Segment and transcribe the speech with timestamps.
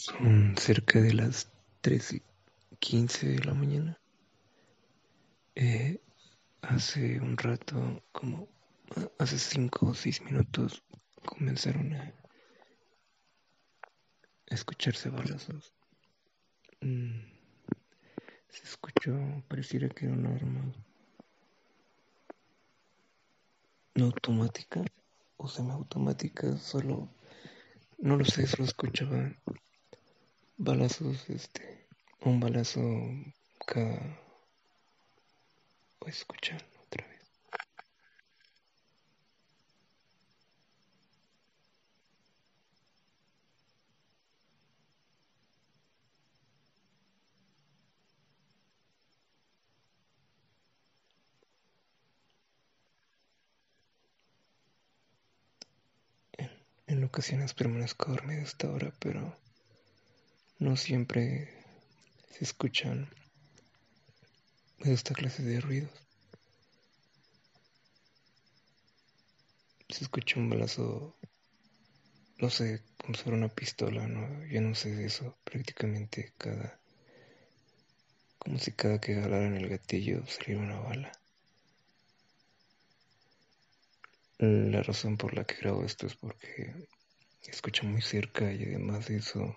[0.00, 2.22] Son cerca de las 3 y
[2.78, 4.00] 15 de la mañana.
[5.54, 6.00] Eh,
[6.62, 8.48] hace un rato, como
[9.18, 10.82] hace 5 o 6 minutos,
[11.26, 12.14] comenzaron a
[14.46, 15.74] escucharse balazos.
[16.80, 17.20] Mm,
[18.48, 19.12] se escuchó,
[19.48, 20.72] pareciera que era una arma
[23.96, 24.82] no automática
[25.36, 27.10] o semiautomática, solo,
[27.98, 29.30] no lo sé, solo escuchaba
[30.60, 31.86] balazos, este,
[32.20, 32.80] un balazo
[33.66, 33.98] cada...
[36.00, 37.20] o escuchan otra vez.
[56.36, 56.50] En,
[56.86, 59.34] en ocasiones permanezco dormido hasta ahora, pero
[60.60, 61.48] no siempre
[62.30, 63.08] se escuchan
[64.80, 65.90] esta clase de ruidos.
[69.88, 71.16] Se escucha un balazo,
[72.38, 76.78] no sé, como fuera una pistola, no, yo no sé de eso, prácticamente cada,
[78.38, 81.12] como si cada que jalaran el gatillo saliera una bala.
[84.38, 86.74] La razón por la que grabo esto es porque
[87.46, 89.56] escucho muy cerca y además de eso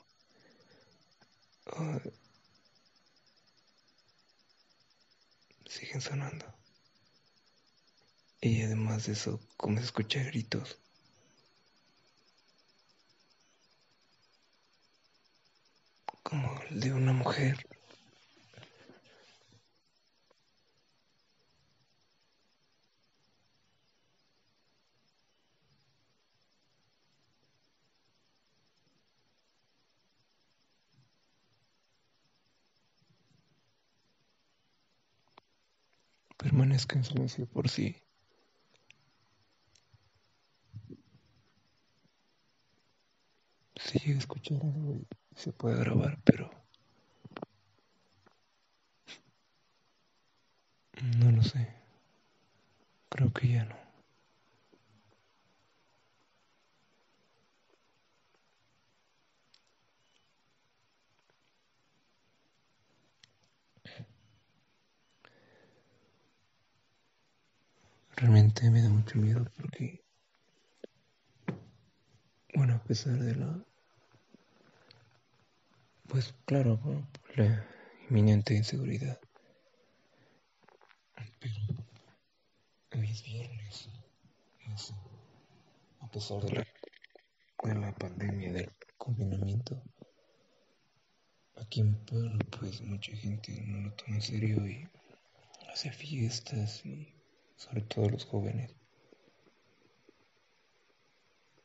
[5.66, 6.46] siguen sonando.
[8.42, 10.78] Y además de eso, como se escucha gritos.
[16.22, 17.66] Como el de una mujer.
[36.44, 37.96] Permanezca en silencio por sí.
[43.76, 45.00] Si llega a escuchar algo
[45.36, 46.50] se puede grabar, pero
[51.20, 51.68] no lo sé.
[53.10, 53.83] Creo que ya no.
[68.24, 70.02] Realmente me da mucho miedo porque,
[72.56, 73.62] bueno, a pesar de la,
[76.08, 76.80] pues claro,
[77.36, 77.68] la
[78.08, 79.20] inminente inseguridad,
[81.42, 81.54] pero
[82.94, 83.90] hoy es viernes,
[84.74, 84.96] eso,
[86.00, 86.68] a pesar de la,
[87.64, 89.84] de la pandemia, del confinamiento,
[91.58, 94.88] aquí en Pueblo, pues mucha gente no lo toma en serio y
[95.74, 97.13] hace fiestas y
[97.56, 98.76] sobre todo los jóvenes.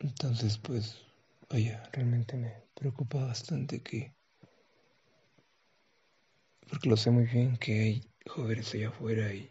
[0.00, 0.96] Entonces, pues,
[1.48, 4.12] vaya, realmente me preocupa bastante que,
[6.68, 9.50] porque lo sé muy bien que hay jóvenes allá afuera y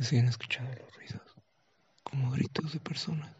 [0.00, 1.34] siguen escuchando los ruidos,
[2.02, 3.35] como gritos de personas.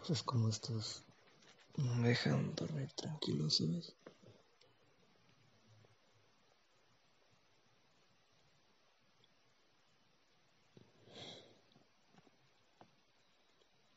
[0.00, 1.04] Cosas como estas
[1.76, 3.94] no me dejan dormir tranquilo, ¿sabes?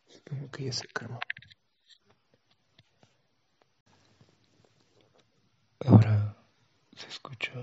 [0.07, 1.19] Supongo que ya se calmó.
[5.85, 6.35] Ahora
[6.97, 7.53] se escucha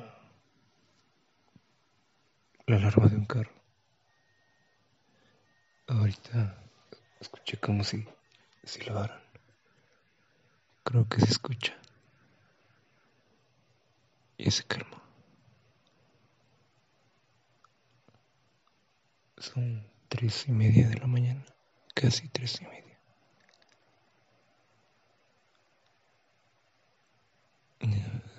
[2.66, 3.52] la alarma de un carro.
[5.88, 6.64] Ahorita
[7.20, 8.06] escuché como si
[8.70, 9.20] silbaran.
[10.84, 11.76] Creo que se escucha.
[14.38, 15.02] Y se calma.
[19.38, 21.44] Son tres y media de la mañana,
[21.94, 22.98] casi tres y media.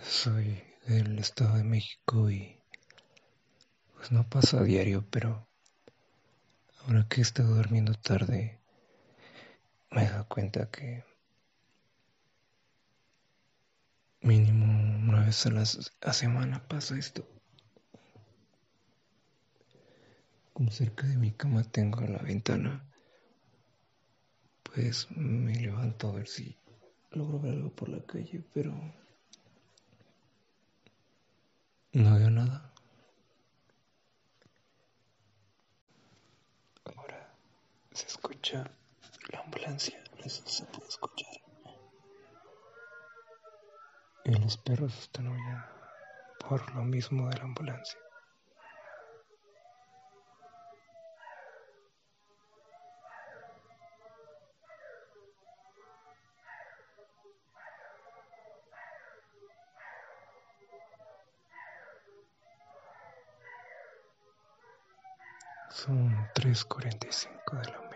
[0.02, 2.60] Soy del Estado de México y
[3.96, 5.48] pues no pasa a diario, pero
[6.86, 8.61] ahora que he estado durmiendo tarde
[9.92, 11.04] me he dado cuenta que
[14.22, 14.66] mínimo
[15.10, 17.28] una vez a la semana pasa esto.
[20.54, 22.86] Como cerca de mi cama tengo la ventana,
[24.64, 26.56] pues me levanto a ver si
[27.12, 28.74] logro ver algo por la calle, pero
[31.94, 32.74] no veo nada.
[36.86, 37.34] Ahora
[37.92, 38.72] se escucha
[39.32, 41.32] la ambulancia, eso se puede escuchar.
[44.26, 45.36] Y los perros están
[46.48, 48.00] por lo mismo de la ambulancia.
[65.70, 67.91] Son 3.45 de la.